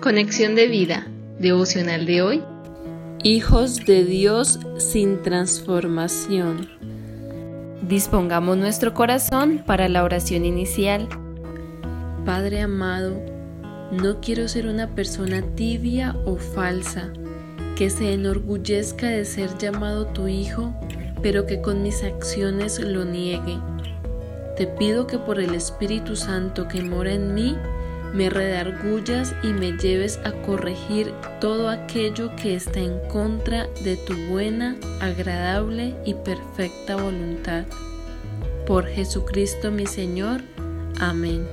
[0.00, 1.06] Conexión de vida,
[1.38, 2.42] devocional de hoy.
[3.22, 6.70] Hijos de Dios sin transformación.
[7.86, 11.06] Dispongamos nuestro corazón para la oración inicial.
[12.24, 13.20] Padre amado,
[13.92, 17.12] no quiero ser una persona tibia o falsa,
[17.76, 20.74] que se enorgullezca de ser llamado tu Hijo,
[21.20, 23.58] pero que con mis acciones lo niegue.
[24.56, 27.54] Te pido que por el Espíritu Santo que mora en mí,
[28.12, 34.14] me redargullas y me lleves a corregir todo aquello que está en contra de tu
[34.28, 37.64] buena, agradable y perfecta voluntad.
[38.66, 40.42] Por Jesucristo mi Señor.
[40.98, 41.46] Amén.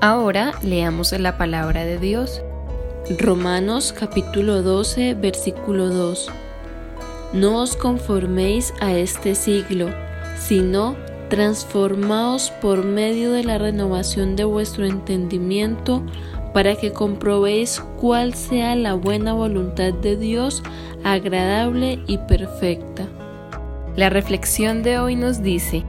[0.00, 2.42] Ahora leamos la palabra de Dios.
[3.18, 6.30] Romanos capítulo 12 versículo 2.
[7.32, 9.90] No os conforméis a este siglo,
[10.38, 10.96] sino
[11.30, 16.02] transformaos por medio de la renovación de vuestro entendimiento,
[16.52, 20.62] para que comprobéis cuál sea la buena voluntad de Dios,
[21.04, 23.08] agradable y perfecta.
[23.96, 25.84] La reflexión de hoy nos dice,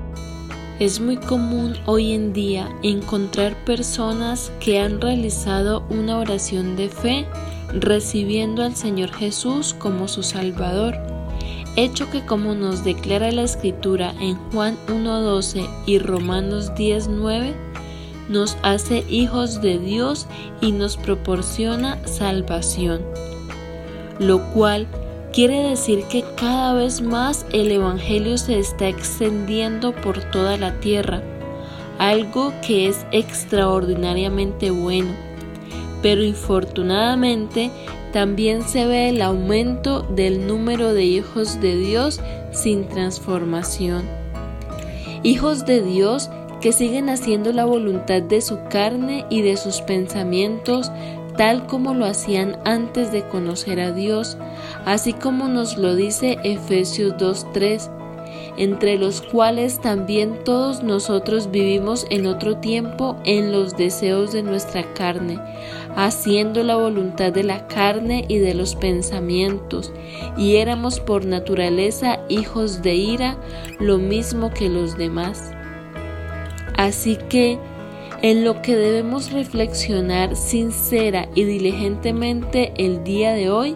[0.79, 7.25] es muy común hoy en día encontrar personas que han realizado una oración de fe
[7.73, 10.95] recibiendo al Señor Jesús como su Salvador
[11.75, 17.53] hecho que como nos declara la escritura en Juan 1.12 y Romanos 10.9,
[18.30, 20.28] nos hace hijos de Dios
[20.61, 23.02] y nos proporciona salvación,
[24.19, 24.88] lo cual
[25.33, 31.22] quiere decir que cada vez más el Evangelio se está extendiendo por toda la tierra,
[32.00, 35.11] algo que es extraordinariamente bueno,
[36.02, 37.69] pero infortunadamente
[38.11, 42.19] también se ve el aumento del número de hijos de Dios
[42.51, 44.03] sin transformación.
[45.23, 46.29] Hijos de Dios
[46.61, 50.91] que siguen haciendo la voluntad de su carne y de sus pensamientos
[51.37, 54.37] tal como lo hacían antes de conocer a Dios,
[54.85, 58.00] así como nos lo dice Efesios 2.3
[58.57, 64.84] entre los cuales también todos nosotros vivimos en otro tiempo en los deseos de nuestra
[64.94, 65.39] carne,
[65.95, 69.91] haciendo la voluntad de la carne y de los pensamientos,
[70.38, 73.38] y éramos por naturaleza hijos de ira,
[73.79, 75.51] lo mismo que los demás.
[76.78, 77.57] Así que,
[78.22, 83.75] en lo que debemos reflexionar sincera y diligentemente el día de hoy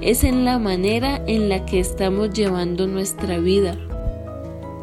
[0.00, 3.76] es en la manera en la que estamos llevando nuestra vida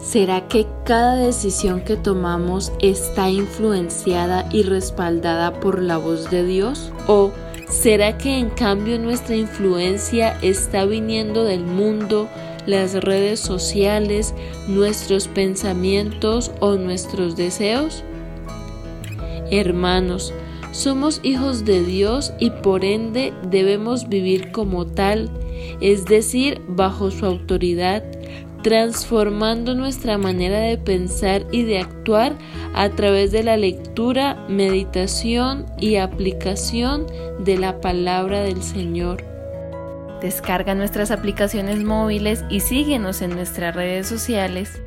[0.03, 6.91] ¿Será que cada decisión que tomamos está influenciada y respaldada por la voz de Dios?
[7.07, 7.31] ¿O
[7.69, 12.27] será que en cambio nuestra influencia está viniendo del mundo,
[12.65, 14.33] las redes sociales,
[14.67, 18.03] nuestros pensamientos o nuestros deseos?
[19.51, 20.33] Hermanos,
[20.71, 25.29] somos hijos de Dios y por ende debemos vivir como tal,
[25.79, 28.03] es decir, bajo su autoridad,
[28.61, 32.37] transformando nuestra manera de pensar y de actuar
[32.73, 37.07] a través de la lectura, meditación y aplicación
[37.39, 39.23] de la palabra del Señor.
[40.21, 44.81] Descarga nuestras aplicaciones móviles y síguenos en nuestras redes sociales